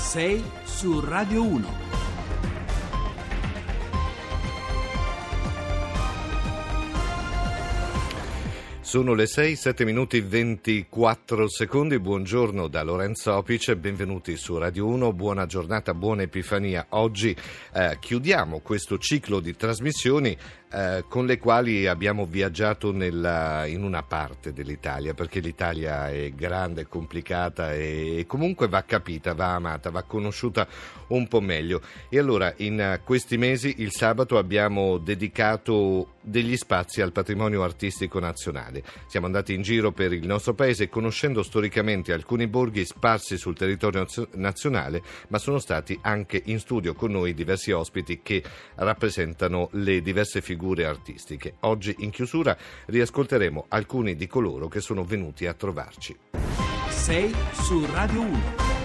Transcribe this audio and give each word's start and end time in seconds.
6 0.00 0.42
su 0.66 1.00
Radio 1.02 1.42
1. 1.42 1.89
Sono 8.90 9.14
le 9.14 9.28
6, 9.28 9.54
7 9.54 9.84
minuti 9.84 10.20
24 10.20 11.48
secondi. 11.48 12.00
Buongiorno 12.00 12.66
da 12.66 12.82
Lorenzo 12.82 13.32
Opice, 13.36 13.76
benvenuti 13.76 14.34
su 14.36 14.58
Radio 14.58 14.86
1. 14.86 15.12
Buona 15.12 15.46
giornata, 15.46 15.94
buona 15.94 16.22
Epifania. 16.22 16.86
Oggi 16.88 17.36
eh, 17.72 17.98
chiudiamo 18.00 18.58
questo 18.58 18.98
ciclo 18.98 19.38
di 19.38 19.54
trasmissioni 19.54 20.36
eh, 20.72 21.04
con 21.08 21.26
le 21.26 21.38
quali 21.38 21.86
abbiamo 21.86 22.26
viaggiato 22.26 22.90
nella, 22.90 23.64
in 23.66 23.84
una 23.84 24.02
parte 24.02 24.52
dell'Italia, 24.52 25.14
perché 25.14 25.38
l'Italia 25.38 26.10
è 26.10 26.32
grande, 26.32 26.88
complicata 26.88 27.72
e, 27.72 28.18
e 28.18 28.26
comunque 28.26 28.66
va 28.66 28.82
capita, 28.82 29.34
va 29.34 29.54
amata, 29.54 29.90
va 29.90 30.02
conosciuta 30.02 30.66
un 31.08 31.28
po' 31.28 31.40
meglio. 31.40 31.80
E 32.08 32.18
allora 32.18 32.52
in 32.56 33.00
questi 33.04 33.36
mesi 33.36 33.76
il 33.78 33.92
sabato 33.92 34.36
abbiamo 34.36 34.98
dedicato 34.98 36.14
degli 36.20 36.56
spazi 36.56 37.00
al 37.00 37.12
patrimonio 37.12 37.62
artistico 37.62 38.18
nazionale. 38.20 38.82
Siamo 39.06 39.26
andati 39.26 39.54
in 39.54 39.62
giro 39.62 39.92
per 39.92 40.12
il 40.12 40.26
nostro 40.26 40.54
paese 40.54 40.88
conoscendo 40.88 41.42
storicamente 41.42 42.12
alcuni 42.12 42.46
borghi 42.46 42.84
sparsi 42.84 43.36
sul 43.36 43.56
territorio 43.56 44.06
nazionale, 44.32 45.02
ma 45.28 45.38
sono 45.38 45.58
stati 45.58 45.98
anche 46.02 46.42
in 46.46 46.58
studio 46.58 46.94
con 46.94 47.10
noi 47.10 47.34
diversi 47.34 47.72
ospiti 47.72 48.20
che 48.22 48.42
rappresentano 48.76 49.68
le 49.72 50.00
diverse 50.02 50.40
figure 50.40 50.84
artistiche. 50.84 51.54
Oggi 51.60 51.94
in 51.98 52.10
chiusura 52.10 52.56
riascolteremo 52.86 53.66
alcuni 53.68 54.16
di 54.16 54.26
coloro 54.26 54.68
che 54.68 54.80
sono 54.80 55.04
venuti 55.04 55.46
a 55.46 55.54
trovarci. 55.54 56.16
6 56.88 57.34
su 57.52 57.86
Radio 57.92 58.20
1. 58.20 58.79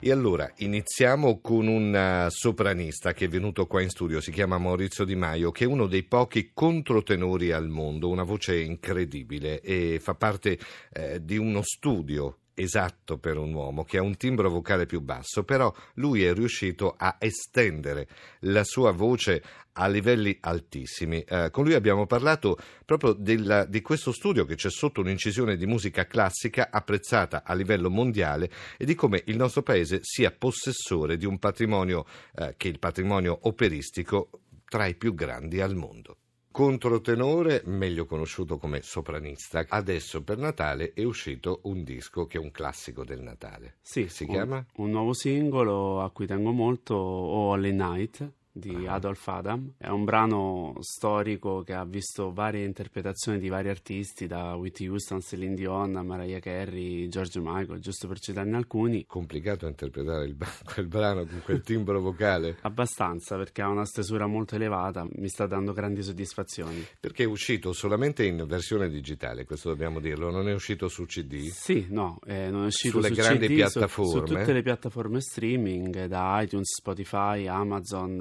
E 0.00 0.12
allora 0.12 0.48
iniziamo 0.58 1.40
con 1.40 1.66
un 1.66 1.92
uh, 1.92 2.30
sopranista 2.30 3.12
che 3.12 3.24
è 3.24 3.28
venuto 3.28 3.66
qua 3.66 3.82
in 3.82 3.90
studio, 3.90 4.20
si 4.20 4.30
chiama 4.30 4.56
Maurizio 4.56 5.04
Di 5.04 5.16
Maio, 5.16 5.50
che 5.50 5.64
è 5.64 5.66
uno 5.66 5.88
dei 5.88 6.04
pochi 6.04 6.52
controtenori 6.54 7.50
al 7.50 7.66
mondo, 7.66 8.08
una 8.08 8.22
voce 8.22 8.60
incredibile 8.60 9.60
e 9.60 9.98
fa 10.00 10.14
parte 10.14 10.56
eh, 10.92 11.24
di 11.24 11.36
uno 11.36 11.62
studio 11.62 12.38
esatto 12.58 13.18
per 13.18 13.36
un 13.38 13.52
uomo 13.52 13.84
che 13.84 13.98
ha 13.98 14.02
un 14.02 14.16
timbro 14.16 14.50
vocale 14.50 14.86
più 14.86 15.00
basso, 15.00 15.44
però 15.44 15.72
lui 15.94 16.24
è 16.24 16.34
riuscito 16.34 16.94
a 16.96 17.16
estendere 17.20 18.08
la 18.40 18.64
sua 18.64 18.90
voce 18.90 19.42
a 19.72 19.86
livelli 19.86 20.36
altissimi. 20.40 21.22
Eh, 21.22 21.50
con 21.52 21.64
lui 21.64 21.74
abbiamo 21.74 22.06
parlato 22.06 22.58
proprio 22.84 23.12
della, 23.12 23.64
di 23.64 23.80
questo 23.80 24.10
studio 24.10 24.44
che 24.44 24.56
c'è 24.56 24.70
sotto 24.70 25.00
un'incisione 25.00 25.56
di 25.56 25.66
musica 25.66 26.06
classica 26.06 26.68
apprezzata 26.70 27.44
a 27.44 27.54
livello 27.54 27.90
mondiale 27.90 28.50
e 28.76 28.84
di 28.84 28.94
come 28.94 29.22
il 29.26 29.36
nostro 29.36 29.62
paese 29.62 30.00
sia 30.02 30.32
possessore 30.32 31.16
di 31.16 31.26
un 31.26 31.38
patrimonio 31.38 32.04
eh, 32.34 32.54
che 32.56 32.68
è 32.68 32.70
il 32.72 32.80
patrimonio 32.80 33.38
operistico 33.42 34.30
tra 34.68 34.86
i 34.86 34.96
più 34.96 35.14
grandi 35.14 35.60
al 35.60 35.76
mondo 35.76 36.16
controtenore, 36.58 37.62
meglio 37.66 38.04
conosciuto 38.04 38.58
come 38.58 38.82
sopranista. 38.82 39.64
Adesso 39.68 40.24
per 40.24 40.38
Natale 40.38 40.92
è 40.92 41.04
uscito 41.04 41.60
un 41.66 41.84
disco 41.84 42.26
che 42.26 42.38
è 42.38 42.40
un 42.40 42.50
classico 42.50 43.04
del 43.04 43.20
Natale. 43.20 43.76
Sì, 43.80 44.08
si 44.08 44.24
un, 44.24 44.30
chiama? 44.30 44.66
Un 44.78 44.90
nuovo 44.90 45.12
singolo 45.12 46.02
a 46.02 46.10
cui 46.10 46.26
tengo 46.26 46.50
molto, 46.50 46.96
All 46.96 47.62
All 47.62 47.72
Night 47.72 48.32
di 48.58 48.74
uh-huh. 48.74 48.90
Adolf 48.90 49.26
Adam. 49.28 49.72
È 49.76 49.88
un 49.88 50.04
brano 50.04 50.76
storico 50.80 51.62
che 51.62 51.72
ha 51.74 51.84
visto 51.84 52.32
varie 52.32 52.64
interpretazioni 52.64 53.38
di 53.38 53.48
vari 53.48 53.68
artisti, 53.68 54.26
da 54.26 54.54
Whitney 54.54 54.88
Houston, 54.88 55.20
Celine 55.20 55.54
Dion, 55.54 55.92
Mariah 55.92 56.40
Carey, 56.40 57.08
George 57.08 57.40
Michael, 57.40 57.80
giusto 57.80 58.08
per 58.08 58.18
citarne 58.18 58.56
alcuni. 58.56 59.04
Complicato 59.06 59.66
interpretare 59.66 60.26
il, 60.26 60.36
quel 60.64 60.86
brano 60.86 61.24
con 61.26 61.40
quel 61.44 61.62
timbro 61.62 62.00
vocale? 62.00 62.58
Abbastanza, 62.62 63.36
perché 63.36 63.62
ha 63.62 63.68
una 63.68 63.84
stesura 63.84 64.26
molto 64.26 64.56
elevata, 64.56 65.06
mi 65.16 65.28
sta 65.28 65.46
dando 65.46 65.72
grandi 65.72 66.02
soddisfazioni. 66.02 66.84
Perché 66.98 67.24
è 67.24 67.26
uscito 67.26 67.72
solamente 67.72 68.24
in 68.24 68.44
versione 68.46 68.88
digitale, 68.88 69.44
questo 69.44 69.68
dobbiamo 69.68 70.00
dirlo, 70.00 70.30
non 70.30 70.48
è 70.48 70.54
uscito 70.54 70.88
su 70.88 71.04
CD? 71.04 71.48
Sì, 71.48 71.86
no, 71.90 72.18
eh, 72.26 72.50
non 72.50 72.64
è 72.64 72.66
uscito 72.66 73.00
sulle 73.00 73.14
su 73.14 73.20
grandi 73.20 73.46
CD, 73.46 73.54
piattaforme. 73.54 74.10
Su, 74.10 74.18
su 74.18 74.24
tutte 74.24 74.52
le 74.52 74.62
piattaforme 74.62 75.20
streaming, 75.20 76.06
da 76.06 76.40
iTunes, 76.42 76.74
Spotify, 76.76 77.46
Amazon 77.46 78.20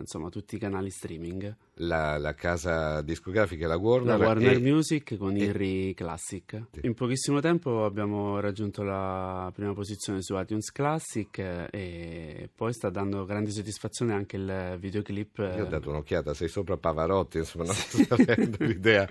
insomma 0.00 0.28
tutti 0.28 0.56
i 0.56 0.58
canali 0.58 0.90
streaming. 0.90 1.54
La, 1.78 2.18
la 2.18 2.34
casa 2.34 3.02
discografica, 3.02 3.66
la 3.66 3.76
Warner, 3.76 4.18
la 4.18 4.26
Warner 4.26 4.52
e... 4.52 4.58
Music 4.60 5.16
con 5.16 5.36
Irri 5.36 5.92
Classic. 5.94 6.66
In 6.82 6.94
pochissimo 6.94 7.40
tempo 7.40 7.84
abbiamo 7.84 8.38
raggiunto 8.38 8.82
la 8.82 9.50
prima 9.52 9.72
posizione 9.74 10.22
su 10.22 10.38
iTunes 10.38 10.70
Classic 10.70 11.36
e 11.70 12.48
poi 12.54 12.72
sta 12.72 12.90
dando 12.90 13.24
grande 13.24 13.50
soddisfazione 13.50 14.14
anche 14.14 14.36
il 14.36 14.76
videoclip. 14.78 15.38
Io 15.38 15.64
ho 15.64 15.68
dato 15.68 15.90
un'occhiata, 15.90 16.32
sei 16.32 16.48
sopra 16.48 16.76
Pavarotti, 16.76 17.38
insomma, 17.38 17.64
non 17.64 17.74
sto 17.74 18.14
avendo 18.14 18.56
l'idea. 18.60 19.08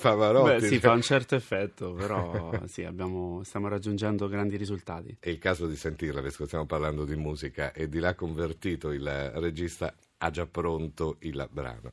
Pavarotti. 0.00 0.60
Beh, 0.60 0.66
sì, 0.66 0.78
fa 0.78 0.92
un 0.92 1.02
certo 1.02 1.34
effetto, 1.34 1.92
però 1.92 2.50
sì, 2.66 2.84
abbiamo, 2.84 3.42
stiamo 3.44 3.68
raggiungendo 3.68 4.28
grandi 4.28 4.56
risultati. 4.56 5.16
È 5.20 5.28
il 5.28 5.38
caso 5.38 5.66
di 5.66 5.76
sentirla, 5.76 6.20
visto 6.20 6.38
che 6.38 6.46
stiamo 6.46 6.66
parlando 6.66 7.04
di 7.04 7.16
musica, 7.16 7.72
e 7.72 7.88
di 7.88 7.98
là 7.98 8.14
convertito 8.14 8.92
il 8.92 9.30
regista 9.34 9.94
ha 10.18 10.30
già 10.30 10.46
pronto 10.46 11.16
il 11.20 11.48
brano. 11.50 11.92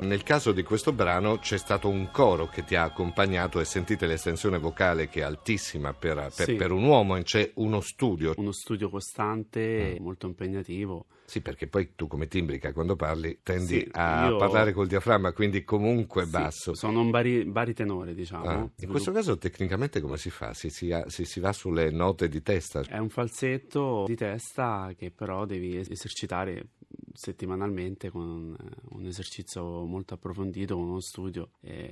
Nel 0.00 0.22
caso 0.22 0.52
di 0.52 0.62
questo 0.62 0.92
brano 0.92 1.38
c'è 1.38 1.58
stato 1.58 1.88
un 1.88 2.10
coro 2.10 2.46
che 2.48 2.64
ti 2.64 2.74
ha 2.74 2.84
accompagnato 2.84 3.60
e 3.60 3.66
sentite 3.66 4.06
l'estensione 4.06 4.58
vocale 4.58 5.08
che 5.08 5.20
è 5.20 5.24
altissima 5.24 5.92
per, 5.92 6.14
per, 6.34 6.46
Sì. 6.46 6.54
per 6.54 6.70
un 6.72 6.84
uomo 6.84 7.16
e 7.16 7.22
c'è 7.22 7.50
uno 7.56 7.80
studio. 7.82 8.32
Uno 8.38 8.52
studio 8.52 8.88
costante, 8.88 9.98
molto 10.00 10.26
impegnativo. 10.26 11.06
Sì, 11.26 11.42
perché 11.42 11.66
poi 11.68 11.92
tu 11.94 12.06
come 12.08 12.26
timbrica 12.26 12.72
quando 12.72 12.96
parli 12.96 13.38
tendi 13.42 13.78
Sì, 13.78 13.88
a 13.92 14.28
io- 14.30 14.36
parlare 14.38 14.72
col 14.72 14.86
diaframma, 14.88 15.32
quindi 15.32 15.62
comunque 15.64 16.24
Sì, 16.24 16.30
basso. 16.30 16.74
sono 16.74 17.00
un 17.02 17.10
bari, 17.10 17.44
baritenore, 17.44 18.14
diciamo. 18.14 18.44
Ah, 18.48 18.68
in 18.80 18.88
questo 18.88 19.12
caso 19.12 19.36
tecnicamente 19.38 20.00
come 20.00 20.16
si 20.16 20.30
fa? 20.30 20.54
Si, 20.54 20.70
si 20.70 20.92
si- 21.06 21.24
si 21.26 21.38
va 21.40 21.52
sulle 21.52 21.90
note 21.90 22.26
di 22.28 22.42
testa? 22.42 22.80
È 22.80 22.98
un 22.98 23.10
falsetto 23.10 24.04
di 24.06 24.16
testa 24.16 24.92
che 24.96 25.10
però 25.12 25.44
devi 25.44 25.76
es- 25.76 25.90
esercitare 25.90 26.68
settimanalmente 27.12 28.10
con 28.10 28.56
eh, 28.58 28.76
un 28.90 29.06
esercizio 29.06 29.84
molto 29.84 30.14
approfondito, 30.14 30.74
con 30.76 30.84
uno 30.88 31.00
studio 31.00 31.50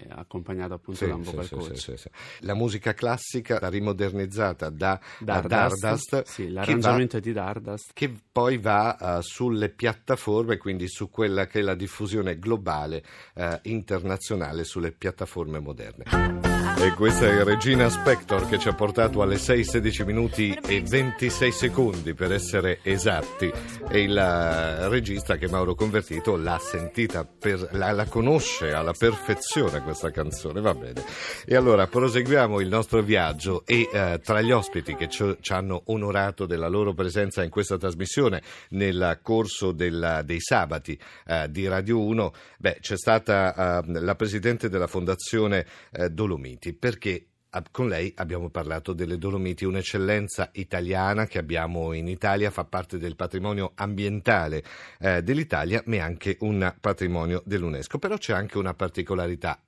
accompagnato 0.09 0.75
appunto 0.75 1.01
Sì, 1.01 1.09
da 1.09 1.15
un 1.15 1.23
vocal 1.23 1.45
sì, 1.45 1.55
coach. 1.55 1.77
sì, 1.79 1.97
sì. 1.97 2.09
La 2.41 2.55
musica 2.55 2.95
classica, 2.95 3.59
la 3.61 3.69
rimodernizzata 3.69 4.71
da 4.71 5.01
da 5.19 5.41
Dardust, 5.41 5.81
Dardust, 5.81 6.23
sì, 6.25 6.49
l'arrangiamento 6.51 7.17
va- 7.17 7.23
di 7.23 7.33
Dardust. 7.33 7.91
che 7.93 8.13
poi 8.33 8.59
va 8.59 9.19
eh, 9.19 9.23
sulle 9.23 9.69
piattaforme, 9.69 10.57
quindi 10.57 10.89
su 10.89 11.11
quella 11.11 11.47
che 11.47 11.61
è 11.61 11.63
la 11.63 11.75
diffusione 11.75 12.39
globale, 12.39 13.05
eh, 13.35 13.59
internazionale, 13.65 14.65
sulle 14.65 14.93
piattaforme 14.93 15.59
moderne. 15.61 16.48
E 16.77 16.93
questa 16.95 17.27
è 17.27 17.43
Regina 17.43 17.89
Spector 17.89 18.49
che 18.49 18.59
ci 18.59 18.69
ha 18.69 18.73
portato 18.73 19.21
alle 19.21 19.37
6:16 19.37 20.05
minuti 20.05 20.53
e 20.55 20.81
26 20.81 21.51
secondi 21.53 22.15
per 22.15 22.33
essere 22.33 22.79
esatti. 22.83 23.51
E 23.91 24.03
il 24.03 24.17
eh, 24.17 24.89
regista 24.89 25.37
che 25.37 25.49
Mauro 25.49 25.75
Convertito 25.75 26.37
l'ha 26.37 26.59
sentita, 26.59 27.25
per- 27.25 27.69
la, 27.73 27.91
la 27.91 28.05
conosce 28.07 28.73
alla 28.73 28.93
perfezione 28.93 29.83
questa 29.83 30.11
canzone, 30.13 30.61
va 30.61 30.73
bene. 30.75 31.03
E 31.45 31.57
allora 31.57 31.89
proseguiamo 31.89 32.61
il 32.61 32.69
nostro 32.69 33.03
viaggio 33.03 33.65
e 33.67 33.89
eh, 33.93 34.21
tra 34.23 34.41
gli 34.41 34.53
ospiti 34.53 34.95
che 34.95 35.09
ci, 35.09 35.37
ci 35.41 35.53
hanno 35.53 35.83
onorato 35.87 36.47
della 36.47 36.69
loro 36.69 36.95
presenza 36.95 37.43
in 37.43 37.51
questa 37.51 37.77
trasmissione 37.77 38.41
nel 38.71 39.19
corso 39.23 39.73
della- 39.73 40.23
dei 40.23 40.41
sabati 40.41 40.99
eh, 41.27 41.51
di 41.51 41.67
Radio 41.67 42.01
1, 42.03 42.33
beh, 42.59 42.79
c'è 42.81 42.97
stata 42.97 43.83
eh, 43.83 44.01
la 44.01 44.15
presidente 44.15 44.69
della 44.69 44.87
Fondazione 44.87 45.67
eh, 45.93 46.09
Dolomiti, 46.69 46.73
perché 46.73 47.27
con 47.71 47.89
lei 47.89 48.13
abbiamo 48.17 48.51
parlato 48.51 48.93
delle 48.93 49.19
Dolomiti, 49.19 49.65
un'eccellenza 49.65 50.51
italiana 50.53 51.27
che 51.27 51.39
abbiamo 51.39 51.93
in 51.93 52.07
Italia, 52.07 52.51
fa 52.51 52.65
parte 52.65 52.99
del 52.99 53.17
patrimonio 53.17 53.73
ambientale 53.75 54.63
eh, 55.01 55.23
dell'Italia, 55.23 55.83
ma 55.87 55.97
è 55.97 55.99
anche 55.99 56.37
un 56.41 56.75
patrimonio 56.79 57.43
dell'UNESCO. 57.45 57.99
Però 57.99 58.17
c'è 58.17 58.33
anche 58.33 58.59
una 58.59 58.75
particolarità 58.75 59.61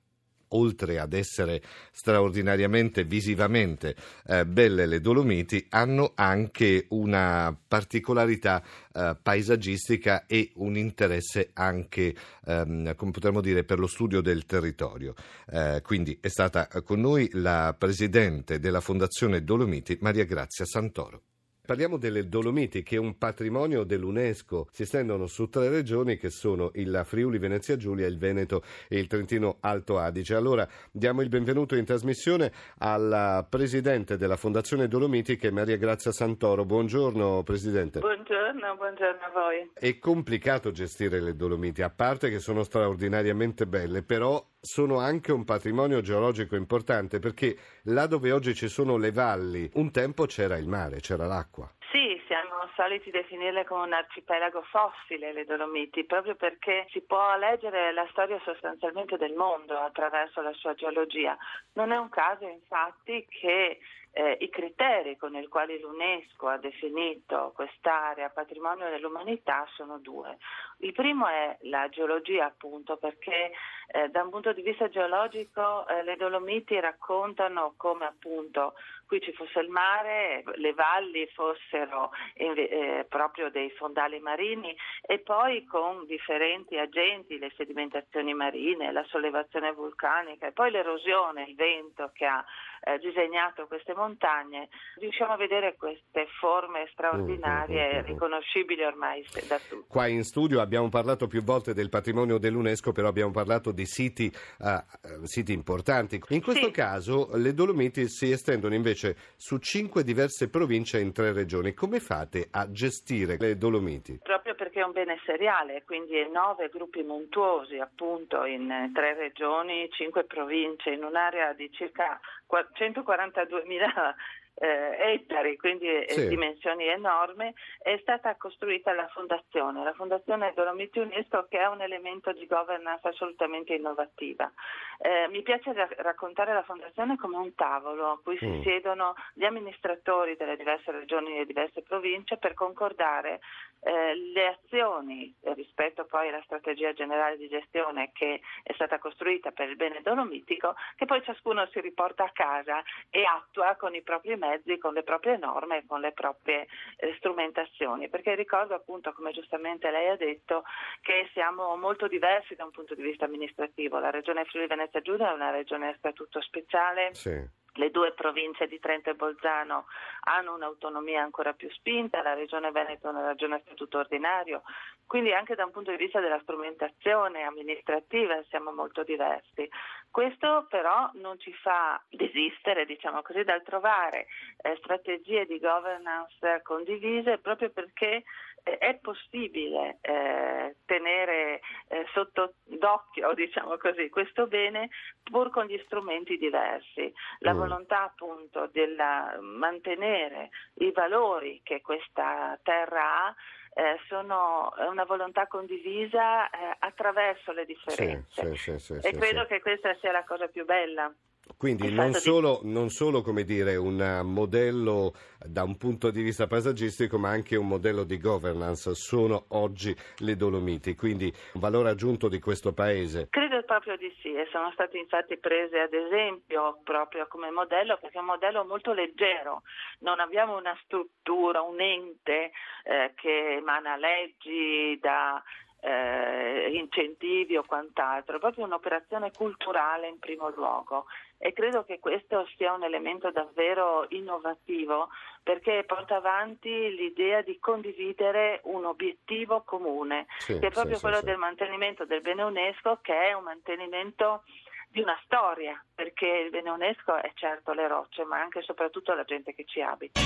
oltre 0.51 0.99
ad 0.99 1.13
essere 1.13 1.61
straordinariamente 1.91 3.03
visivamente 3.03 3.95
eh, 4.25 4.45
belle 4.45 4.85
le 4.85 5.01
Dolomiti, 5.01 5.65
hanno 5.69 6.13
anche 6.15 6.85
una 6.89 7.55
particolarità 7.67 8.63
eh, 8.93 9.17
paesaggistica 9.21 10.25
e 10.25 10.51
un 10.55 10.77
interesse 10.77 11.51
anche, 11.53 12.15
ehm, 12.45 12.95
come 12.95 13.11
potremmo 13.11 13.41
dire, 13.41 13.63
per 13.63 13.79
lo 13.79 13.87
studio 13.87 14.21
del 14.21 14.45
territorio. 14.45 15.13
Eh, 15.49 15.81
quindi 15.83 16.17
è 16.21 16.27
stata 16.27 16.67
con 16.83 16.99
noi 16.99 17.29
la 17.33 17.75
presidente 17.77 18.59
della 18.59 18.81
Fondazione 18.81 19.43
Dolomiti, 19.43 19.97
Maria 20.01 20.25
Grazia 20.25 20.65
Santoro. 20.65 21.23
Parliamo 21.71 21.95
delle 21.95 22.27
Dolomiti, 22.27 22.83
che 22.83 22.97
è 22.97 22.99
un 22.99 23.17
patrimonio 23.17 23.85
dell'UNESCO. 23.85 24.67
Si 24.73 24.81
estendono 24.81 25.25
su 25.25 25.47
tre 25.47 25.69
regioni 25.69 26.17
che 26.17 26.29
sono 26.29 26.71
il 26.73 27.03
Friuli 27.05 27.37
Venezia 27.37 27.77
Giulia, 27.77 28.07
il 28.07 28.17
Veneto 28.17 28.61
e 28.89 28.99
il 28.99 29.07
Trentino 29.07 29.55
Alto 29.61 29.97
Adige. 29.97 30.35
Allora 30.35 30.67
diamo 30.91 31.21
il 31.21 31.29
benvenuto 31.29 31.77
in 31.77 31.85
trasmissione 31.85 32.51
alla 32.79 33.47
presidente 33.49 34.17
della 34.17 34.35
Fondazione 34.35 34.89
Dolomiti, 34.89 35.37
che 35.37 35.47
è 35.47 35.51
Maria 35.51 35.77
Grazia 35.77 36.11
Santoro. 36.11 36.65
Buongiorno 36.65 37.41
Presidente. 37.43 37.99
Buongiorno, 37.99 38.75
buongiorno 38.75 39.21
a 39.21 39.31
voi. 39.33 39.71
È 39.73 39.97
complicato 39.97 40.71
gestire 40.71 41.21
le 41.21 41.37
Dolomiti, 41.37 41.81
a 41.81 41.89
parte 41.89 42.29
che 42.29 42.39
sono 42.39 42.63
straordinariamente 42.63 43.65
belle, 43.65 44.03
però 44.03 44.45
sono 44.61 44.99
anche 44.99 45.31
un 45.31 45.43
patrimonio 45.43 46.01
geologico 46.01 46.55
importante 46.55 47.17
perché 47.17 47.57
là 47.85 48.05
dove 48.05 48.31
oggi 48.31 48.53
ci 48.53 48.67
sono 48.67 48.95
le 48.95 49.11
valli, 49.11 49.67
un 49.73 49.91
tempo 49.91 50.25
c'era 50.27 50.55
il 50.57 50.67
mare, 50.67 50.99
c'era 50.99 51.25
l'acqua. 51.25 51.67
Sì, 51.91 52.21
siamo 52.27 52.69
soliti 52.75 53.09
definirle 53.09 53.65
come 53.65 53.85
un 53.85 53.93
arcipelago 53.93 54.61
fossile 54.61 55.33
le 55.33 55.45
Dolomiti, 55.45 56.05
proprio 56.05 56.35
perché 56.35 56.85
si 56.91 57.01
può 57.01 57.35
leggere 57.37 57.91
la 57.91 58.07
storia 58.11 58.39
sostanzialmente 58.45 59.17
del 59.17 59.33
mondo 59.33 59.77
attraverso 59.77 60.41
la 60.41 60.53
sua 60.53 60.73
geologia. 60.75 61.35
Non 61.73 61.91
è 61.91 61.97
un 61.97 62.09
caso 62.09 62.47
infatti 62.47 63.25
che 63.27 63.79
eh, 64.13 64.37
i 64.41 64.49
criteri 64.49 65.17
con 65.17 65.35
i 65.35 65.47
quali 65.47 65.79
l'UNESCO 65.79 66.47
ha 66.47 66.57
definito 66.57 67.51
quest'area 67.55 68.29
patrimonio 68.29 68.89
dell'umanità 68.89 69.65
sono 69.75 69.99
due. 69.99 70.37
Il 70.83 70.93
primo 70.93 71.27
è 71.27 71.57
la 71.61 71.87
geologia, 71.89 72.45
appunto, 72.45 72.97
perché 72.97 73.51
eh, 73.87 74.09
da 74.09 74.23
un 74.23 74.29
punto 74.29 74.51
di 74.53 74.61
vista 74.61 74.89
geologico 74.89 75.87
eh, 75.87 76.03
le 76.03 76.15
Dolomiti 76.15 76.79
raccontano 76.79 77.73
come 77.77 78.05
appunto 78.05 78.73
qui 79.05 79.19
ci 79.19 79.33
fosse 79.33 79.59
il 79.59 79.67
mare, 79.67 80.41
le 80.55 80.73
valli 80.73 81.27
fossero 81.33 82.11
eh, 82.33 83.05
proprio 83.09 83.51
dei 83.51 83.69
fondali 83.71 84.19
marini 84.19 84.73
e 85.01 85.19
poi 85.19 85.65
con 85.65 86.05
differenti 86.05 86.77
agenti, 86.77 87.37
le 87.37 87.51
sedimentazioni 87.57 88.33
marine, 88.33 88.93
la 88.93 89.03
sollevazione 89.09 89.73
vulcanica 89.73 90.47
e 90.47 90.53
poi 90.53 90.71
l'erosione, 90.71 91.43
il 91.43 91.55
vento 91.55 92.11
che 92.13 92.25
ha 92.25 92.41
eh, 92.83 92.99
disegnato 92.99 93.67
queste 93.67 93.93
montagne, 93.93 94.69
riusciamo 94.95 95.33
a 95.33 95.37
vedere 95.37 95.75
queste 95.75 96.27
forme 96.39 96.87
straordinarie 96.93 97.87
mm, 97.87 97.95
mm, 97.95 97.99
mm, 97.99 98.05
riconoscibili 98.05 98.83
ormai 98.83 99.25
da 99.49 99.59
tutti. 99.59 99.89
Qua 99.89 100.07
in 100.07 100.23
studio 100.23 100.61
abbiamo 100.71 100.87
parlato 100.87 101.27
più 101.27 101.43
volte 101.43 101.73
del 101.73 101.89
patrimonio 101.89 102.37
dell'UNESCO, 102.37 102.93
però 102.93 103.09
abbiamo 103.09 103.31
parlato 103.31 103.73
di 103.73 103.85
siti, 103.85 104.31
uh, 104.59 105.25
siti 105.25 105.51
importanti. 105.51 106.21
In 106.29 106.41
questo 106.41 106.67
sì. 106.67 106.71
caso 106.71 107.31
le 107.33 107.53
Dolomiti 107.53 108.07
si 108.07 108.31
estendono 108.31 108.73
invece 108.73 109.17
su 109.35 109.57
cinque 109.57 110.05
diverse 110.05 110.49
province 110.49 111.01
in 111.01 111.11
tre 111.11 111.33
regioni. 111.33 111.73
Come 111.73 111.99
fate 111.99 112.47
a 112.51 112.71
gestire 112.71 113.35
le 113.37 113.57
Dolomiti? 113.57 114.21
Proprio 114.23 114.55
perché 114.55 114.79
è 114.79 114.83
un 114.85 114.93
bene 114.93 115.19
seriale, 115.25 115.83
quindi 115.83 116.25
nove 116.31 116.69
gruppi 116.69 117.03
montuosi 117.03 117.77
appunto 117.77 118.45
in 118.45 118.91
tre 118.93 119.13
regioni, 119.13 119.89
cinque 119.91 120.23
province, 120.23 120.91
in 120.91 121.03
un'area 121.03 121.51
di 121.51 121.69
circa 121.73 122.17
142.000 122.47 124.15
eh, 124.55 125.13
ettari, 125.13 125.57
quindi 125.57 125.87
sì. 126.07 126.27
dimensioni 126.27 126.87
enormi, 126.87 127.53
è 127.81 127.97
stata 128.01 128.35
costruita 128.35 128.93
la 128.93 129.07
fondazione, 129.07 129.83
la 129.83 129.93
fondazione 129.93 130.53
Dolomiti 130.53 130.99
UNESCO 130.99 131.47
che 131.49 131.59
è 131.59 131.67
un 131.67 131.81
elemento 131.81 132.31
di 132.31 132.45
governance 132.47 133.07
assolutamente 133.07 133.73
innovativa. 133.73 134.51
Eh, 134.99 135.27
mi 135.29 135.41
piace 135.41 135.73
ra- 135.73 135.89
raccontare 135.97 136.53
la 136.53 136.63
fondazione 136.63 137.17
come 137.17 137.37
un 137.37 137.55
tavolo 137.55 138.11
a 138.11 138.19
cui 138.21 138.37
si 138.37 138.45
mm. 138.45 138.61
siedono 138.61 139.15
gli 139.33 139.45
amministratori 139.45 140.35
delle 140.35 140.57
diverse 140.57 140.91
regioni 140.91 141.39
e 141.39 141.45
diverse 141.45 141.81
province 141.81 142.37
per 142.37 142.53
concordare 142.53 143.39
eh, 143.83 144.15
le 144.15 144.47
azioni 144.47 145.33
rispetto 145.55 146.05
poi 146.05 146.27
alla 146.27 146.41
strategia 146.43 146.93
generale 146.93 147.37
di 147.37 147.47
gestione 147.47 148.11
che 148.13 148.41
è 148.61 148.73
stata 148.73 148.99
costruita 148.99 149.51
per 149.51 149.69
il 149.69 149.75
bene 149.75 150.01
dolomitico, 150.03 150.75
che 150.95 151.05
poi 151.05 151.23
ciascuno 151.23 151.67
si 151.71 151.79
riporta 151.79 152.25
a 152.25 152.31
casa 152.31 152.83
e 153.09 153.23
attua 153.23 153.75
con 153.75 153.95
i 153.95 154.03
propri 154.03 154.37
mezzi, 154.41 154.77
con 154.79 154.93
le 154.93 155.03
proprie 155.03 155.37
norme 155.37 155.77
e 155.77 155.85
con 155.85 156.01
le 156.01 156.11
proprie 156.11 156.67
eh, 156.97 157.13
strumentazioni. 157.17 158.09
Perché 158.09 158.33
ricordo 158.33 158.73
appunto, 158.73 159.13
come 159.13 159.31
giustamente 159.31 159.91
lei 159.91 160.09
ha 160.09 160.17
detto, 160.17 160.63
che 161.01 161.29
siamo 161.33 161.75
molto 161.77 162.07
diversi 162.07 162.55
da 162.55 162.65
un 162.65 162.71
punto 162.71 162.95
di 162.95 163.03
vista 163.03 163.25
amministrativo. 163.25 163.99
La 163.99 164.09
regione 164.09 164.45
Friuli 164.45 164.67
Venezia 164.67 165.01
Giulia 165.01 165.29
è 165.29 165.33
una 165.33 165.51
regione 165.51 165.89
a 165.89 165.95
statuto 165.97 166.41
speciale. 166.41 167.13
Sì 167.13 167.59
le 167.75 167.89
due 167.91 168.11
province 168.13 168.67
di 168.67 168.79
Trento 168.79 169.09
e 169.09 169.15
Bolzano 169.15 169.85
hanno 170.21 170.55
un'autonomia 170.55 171.21
ancora 171.21 171.53
più 171.53 171.69
spinta, 171.71 172.21
la 172.21 172.33
Regione 172.33 172.71
Veneto 172.71 173.07
è 173.07 173.11
una 173.11 173.27
regione 173.27 173.55
a 173.55 173.61
statuto 173.63 173.99
ordinario, 173.99 174.63
quindi 175.11 175.33
anche 175.33 175.55
da 175.55 175.65
un 175.65 175.71
punto 175.71 175.91
di 175.91 175.97
vista 175.97 176.21
della 176.21 176.39
strumentazione 176.39 177.41
amministrativa 177.41 178.41
siamo 178.47 178.71
molto 178.71 179.03
diversi. 179.03 179.69
Questo 180.09 180.67
però 180.69 181.11
non 181.15 181.37
ci 181.37 181.51
fa 181.51 182.01
desistere, 182.07 182.85
diciamo 182.85 183.21
così, 183.21 183.43
dal 183.43 183.61
trovare 183.61 184.27
eh, 184.61 184.73
strategie 184.77 185.45
di 185.45 185.59
governance 185.59 186.61
condivise 186.63 187.39
proprio 187.39 187.71
perché 187.71 188.23
eh, 188.63 188.77
è 188.77 188.99
possibile 189.01 189.97
eh, 189.99 190.77
tenere 190.85 191.59
eh, 191.89 192.05
sotto 192.13 192.53
d'occhio, 192.63 193.33
diciamo 193.35 193.75
così, 193.75 194.07
questo 194.07 194.47
bene 194.47 194.91
pur 195.23 195.49
con 195.49 195.65
gli 195.65 195.81
strumenti 195.83 196.37
diversi. 196.37 197.13
La 197.39 197.53
mm. 197.53 197.57
volontà 197.57 198.03
appunto 198.03 198.69
di 198.71 198.95
mantenere 199.41 200.51
i 200.75 200.89
valori 200.93 201.59
che 201.65 201.81
questa 201.81 202.57
terra 202.63 203.25
ha 203.25 203.35
eh, 203.73 203.97
sono 204.07 204.73
una 204.89 205.05
volontà 205.05 205.47
condivisa 205.47 206.49
eh, 206.49 206.75
attraverso 206.79 207.51
le 207.53 207.65
differenze 207.65 208.55
sì, 208.55 208.77
sì, 208.77 208.99
sì, 208.99 209.07
e 209.07 209.13
credo 209.13 209.45
che 209.45 209.61
questa 209.61 209.95
sia 209.99 210.11
la 210.11 210.23
cosa 210.23 210.47
più 210.47 210.65
bella. 210.65 211.13
Quindi 211.57 211.91
non 211.91 212.13
solo, 212.13 212.59
di... 212.61 212.71
non 212.71 212.89
solo 212.89 213.23
dire, 213.43 213.75
un 213.75 214.21
modello 214.23 215.13
da 215.45 215.63
un 215.63 215.77
punto 215.77 216.09
di 216.11 216.21
vista 216.21 216.47
paesaggistico, 216.47 217.17
ma 217.17 217.29
anche 217.29 217.55
un 217.55 217.67
modello 217.67 218.03
di 218.03 218.17
governance 218.17 218.93
sono 218.95 219.45
oggi 219.49 219.95
le 220.19 220.35
Dolomiti, 220.35 220.95
quindi 220.95 221.31
un 221.53 221.61
valore 221.61 221.89
aggiunto 221.89 222.27
di 222.29 222.39
questo 222.39 222.73
paese. 222.73 223.27
Credo 223.29 223.61
proprio 223.71 223.95
di 223.95 224.13
sì 224.21 224.33
e 224.33 224.47
sono 224.51 224.69
state 224.73 224.97
infatti 224.97 225.37
prese 225.37 225.79
ad 225.79 225.93
esempio 225.93 226.81
proprio 226.83 227.25
come 227.27 227.49
modello 227.51 227.97
perché 228.01 228.17
è 228.17 228.19
un 228.19 228.25
modello 228.25 228.65
molto 228.65 228.91
leggero, 228.91 229.61
non 229.99 230.19
abbiamo 230.19 230.57
una 230.57 230.77
struttura, 230.83 231.61
un 231.61 231.79
ente 231.79 232.51
eh, 232.83 233.13
che 233.15 233.55
emana 233.55 233.95
leggi 233.95 234.97
da 234.99 235.41
eh, 235.81 236.69
incentivi 236.73 237.57
o 237.57 237.63
quant'altro, 237.65 238.35
è 238.35 238.39
proprio 238.39 238.65
un'operazione 238.65 239.31
culturale 239.31 240.07
in 240.07 240.19
primo 240.19 240.49
luogo 240.49 241.05
e 241.37 241.53
credo 241.53 241.83
che 241.83 241.99
questo 241.99 242.47
sia 242.55 242.71
un 242.71 242.83
elemento 242.83 243.31
davvero 243.31 244.05
innovativo 244.09 245.09
perché 245.41 245.83
porta 245.87 246.17
avanti 246.17 246.69
l'idea 246.69 247.41
di 247.41 247.57
condividere 247.59 248.61
un 248.65 248.85
obiettivo 248.85 249.63
comune, 249.65 250.27
sì, 250.37 250.59
che 250.59 250.67
è 250.67 250.71
proprio 250.71 250.95
sì, 250.95 251.01
quello 251.01 251.17
sì, 251.17 251.25
del 251.25 251.37
mantenimento 251.37 252.05
del 252.05 252.21
bene 252.21 252.43
UNESCO, 252.43 252.99
che 253.01 253.29
è 253.29 253.33
un 253.33 253.43
mantenimento 253.43 254.43
di 254.89 255.01
una 255.01 255.19
storia, 255.23 255.83
perché 255.95 256.27
il 256.27 256.51
bene 256.51 256.69
UNESCO 256.69 257.15
è 257.15 257.31
certo 257.33 257.73
le 257.73 257.87
rocce, 257.87 258.23
ma 258.23 258.39
anche 258.39 258.59
e 258.59 258.63
soprattutto 258.63 259.13
la 259.15 259.23
gente 259.23 259.55
che 259.55 259.65
ci 259.65 259.81
abita. 259.81 260.19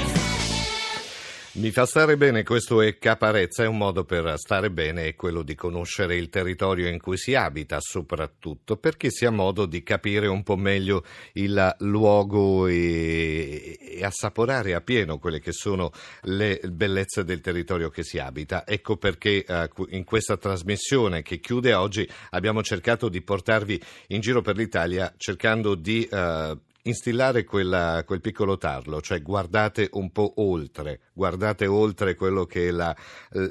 Mi 1.58 1.72
fa 1.72 1.86
stare 1.86 2.18
bene, 2.18 2.44
questo 2.44 2.82
è 2.82 2.98
Caparezza, 2.98 3.64
è 3.64 3.66
un 3.66 3.78
modo 3.78 4.04
per 4.04 4.34
stare 4.38 4.70
bene, 4.70 5.06
è 5.06 5.16
quello 5.16 5.42
di 5.42 5.56
conoscere 5.56 6.18
il 6.18 6.28
territorio 6.28 6.90
in 6.90 7.00
cui 7.00 7.16
si 7.16 7.34
abita 7.34 7.78
soprattutto, 7.80 8.76
perché 8.76 9.10
si 9.10 9.26
ha 9.26 9.32
modo 9.32 9.66
di 9.66 9.82
capire 9.82 10.28
un 10.28 10.44
po' 10.44 10.58
meglio 10.58 11.06
il 11.36 11.76
luogo 11.80 12.68
e, 12.68 13.78
e 13.80 14.04
assaporare 14.04 14.74
a 14.74 14.82
pieno 14.82 15.18
quelle 15.18 15.40
che 15.40 15.54
sono 15.54 15.92
le 16.24 16.60
bellezze 16.70 17.24
del 17.24 17.40
territorio 17.40 17.90
che 17.90 18.04
si 18.04 18.18
abita. 18.18 18.68
Ecco 18.68 18.98
perché 18.98 19.46
eh, 19.46 19.70
in 19.92 20.04
questa 20.04 20.36
trasmissione 20.36 21.22
che 21.22 21.40
chiude 21.40 21.74
oggi 21.74 22.06
abbiamo 22.32 22.64
cercato 22.64 23.08
di 23.08 23.22
portarvi 23.22 23.82
in 24.08 24.20
giro 24.20 24.42
per 24.42 24.58
l'Italia 24.58 25.14
cercando 25.16 25.76
di 25.76 26.04
eh, 26.04 26.58
instillare 26.88 27.44
quella, 27.44 28.04
quel 28.06 28.22
piccolo 28.22 28.58
tarlo, 28.58 29.02
cioè 29.02 29.22
guardate 29.22 29.90
un 29.94 30.12
po' 30.12 30.34
oltre, 30.38 31.02
guardate 31.14 31.66
oltre 31.66 32.16
quello 32.16 32.46
che 32.46 32.68
è 32.68 32.72
la, 32.72 32.96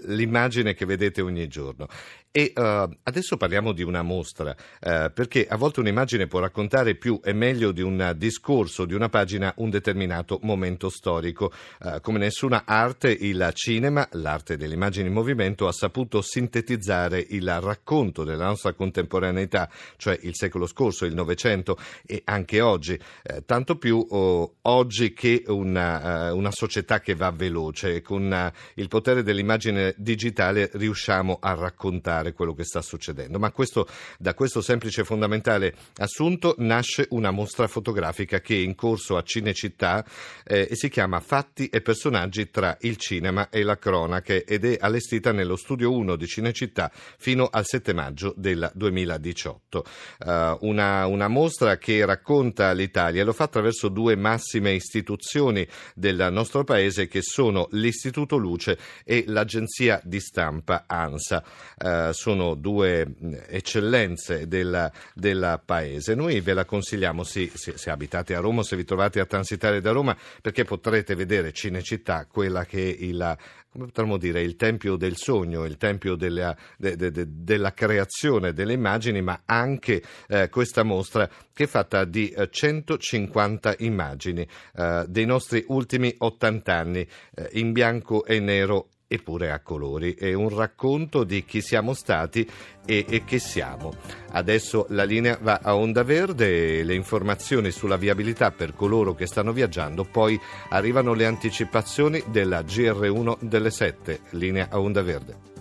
l'immagine 0.06 0.74
che 0.74 0.84
vedete 0.84 1.20
ogni 1.20 1.48
giorno. 1.48 1.88
E 2.36 2.52
uh, 2.52 2.90
adesso 3.04 3.36
parliamo 3.36 3.70
di 3.70 3.84
una 3.84 4.02
mostra, 4.02 4.50
uh, 4.50 5.12
perché 5.12 5.46
a 5.46 5.56
volte 5.56 5.78
un'immagine 5.78 6.26
può 6.26 6.40
raccontare 6.40 6.96
più 6.96 7.20
e 7.22 7.32
meglio 7.32 7.70
di 7.70 7.80
un 7.80 8.12
discorso, 8.16 8.86
di 8.86 8.92
una 8.92 9.08
pagina, 9.08 9.54
un 9.58 9.70
determinato 9.70 10.40
momento 10.42 10.88
storico. 10.88 11.52
Uh, 11.78 12.00
come 12.00 12.18
nessuna 12.18 12.64
arte, 12.66 13.12
il 13.12 13.48
cinema, 13.52 14.08
l'arte 14.14 14.56
delle 14.56 14.74
immagini 14.74 15.06
in 15.06 15.12
movimento, 15.12 15.68
ha 15.68 15.72
saputo 15.72 16.22
sintetizzare 16.22 17.24
il 17.30 17.48
racconto 17.60 18.24
della 18.24 18.46
nostra 18.46 18.72
contemporaneità, 18.72 19.70
cioè 19.96 20.18
il 20.22 20.34
secolo 20.34 20.66
scorso, 20.66 21.04
il 21.04 21.14
Novecento 21.14 21.78
e 22.04 22.22
anche 22.24 22.60
oggi, 22.60 22.98
tanto 23.46 23.76
più 23.76 24.04
oh, 24.10 24.56
oggi 24.62 25.12
che 25.12 25.44
una, 25.46 26.32
una, 26.32 26.50
società 26.50 26.98
che 26.98 27.14
va 27.14 27.30
veloce, 27.30 28.02
con 28.02 28.52
il 28.74 28.88
potere 28.88 29.22
dell'immagine 29.22 29.94
digitale 29.96 30.68
riusciamo 30.72 31.38
a 31.40 31.54
raccontare 31.54 32.23
spiegare 32.24 32.32
quello 32.32 32.54
che 32.54 32.64
sta 32.64 32.80
succedendo. 32.80 33.38
Ma 33.38 33.50
questo, 33.50 33.86
da 34.18 34.34
questo 34.34 34.62
semplice 34.62 35.02
e 35.02 35.04
fondamentale 35.04 35.74
assunto 35.96 36.54
nasce 36.58 37.06
una 37.10 37.30
mostra 37.30 37.66
fotografica 37.68 38.40
che 38.40 38.54
è 38.54 38.58
in 38.58 38.74
corso 38.74 39.16
a 39.16 39.22
Cinecittà 39.22 40.04
eh, 40.44 40.68
e 40.70 40.74
si 40.74 40.88
chiama 40.88 41.20
Fatti 41.20 41.68
e 41.68 41.82
personaggi 41.82 42.50
tra 42.50 42.76
il 42.80 42.96
cinema 42.96 43.50
e 43.50 43.62
la 43.62 43.76
cronaca 43.76 44.32
ed 44.32 44.64
è 44.64 44.78
allestita 44.80 45.32
nello 45.32 45.56
studio 45.56 45.92
1 45.92 46.16
di 46.16 46.26
Cinecittà 46.26 46.90
fino 47.18 47.48
al 47.50 47.66
7 47.66 47.92
maggio 47.92 48.32
del 48.36 48.70
2018. 48.74 49.78
Uh, 49.78 50.28
eh, 50.28 50.58
una, 50.60 51.06
una 51.06 51.28
mostra 51.28 51.76
che 51.76 52.04
racconta 52.04 52.72
l'Italia 52.72 53.22
e 53.22 53.24
lo 53.24 53.32
fa 53.32 53.44
attraverso 53.44 53.88
due 53.88 54.16
massime 54.16 54.72
istituzioni 54.72 55.66
del 55.94 56.28
nostro 56.30 56.64
paese 56.64 57.06
che 57.06 57.20
sono 57.22 57.68
l'Istituto 57.72 58.36
Luce 58.36 58.78
e 59.04 59.24
l'agenzia 59.26 60.00
di 60.04 60.20
stampa 60.20 60.84
ANSA. 60.86 61.42
Uh, 61.78 62.12
sono 62.14 62.54
due 62.54 63.06
eccellenze 63.48 64.48
del, 64.48 64.90
del, 65.12 65.60
paese. 65.64 66.14
Noi 66.14 66.40
ve 66.40 66.54
la 66.54 66.64
consigliamo, 66.64 67.22
sì, 67.22 67.50
se, 67.52 67.76
se, 67.76 67.90
abitate 67.90 68.34
a 68.34 68.40
Roma, 68.40 68.62
se 68.62 68.76
vi 68.76 68.84
trovate 68.84 69.20
a 69.20 69.26
transitare 69.26 69.82
da 69.82 69.92
Roma, 69.92 70.16
perché 70.40 70.64
potrete 70.64 71.14
vedere 71.14 71.52
Cinecittà, 71.52 72.26
quella 72.26 72.64
che 72.64 72.78
è 72.78 72.96
il 73.04 73.36
come 73.74 73.86
potremmo 73.86 74.18
dire, 74.18 74.40
il 74.40 74.54
tempio 74.54 74.94
del 74.94 75.16
sogno, 75.16 75.64
il 75.64 75.76
tempio 75.78 76.14
della, 76.14 76.56
de, 76.78 76.94
de, 76.94 77.10
de, 77.10 77.24
della 77.28 77.72
creazione 77.72 78.52
delle 78.52 78.72
immagini, 78.72 79.20
ma 79.20 79.42
anche 79.44 80.00
eh, 80.28 80.48
questa 80.48 80.84
mostra 80.84 81.28
che 81.52 81.64
è 81.64 81.66
fatta 81.66 82.04
di 82.04 82.28
eh, 82.28 82.48
150 82.48 83.74
immagini 83.78 84.46
eh, 84.76 85.04
dei 85.08 85.26
nostri 85.26 85.64
ultimi 85.66 86.14
80 86.16 86.72
anni 86.72 87.00
eh, 87.34 87.48
in 87.54 87.72
bianco 87.72 88.24
e 88.24 88.38
nero 88.38 88.90
eppure 89.06 89.50
a 89.50 89.60
colori. 89.60 90.14
È 90.14 90.32
un 90.32 90.48
racconto 90.48 91.24
di 91.24 91.44
chi 91.44 91.60
siamo 91.60 91.94
stati 91.94 92.48
e, 92.84 93.04
e, 93.08 93.24
che 93.24 93.38
siamo. 93.38 93.94
Adesso 94.32 94.86
la 94.90 95.04
linea 95.04 95.38
va 95.40 95.60
a 95.62 95.76
Onda 95.76 96.02
Verde, 96.02 96.82
le 96.82 96.94
informazioni 96.94 97.70
sulla 97.70 97.96
viabilità 97.96 98.50
per 98.50 98.74
coloro 98.74 99.14
che 99.14 99.26
stanno 99.26 99.52
viaggiando, 99.52 100.04
poi 100.04 100.38
arrivano 100.70 101.14
le 101.14 101.26
anticipazioni 101.26 102.22
della 102.26 102.60
GR1 102.60 103.38
delle 103.40 103.70
7, 103.70 104.20
linea 104.30 104.68
a 104.70 104.80
Onda 104.80 105.02
Verde. 105.02 105.52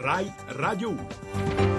RAI 0.00 0.32
Radio 0.46 0.90
1 0.90 1.77